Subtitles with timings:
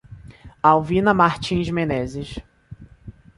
[0.63, 2.37] Alvina Martins Menezes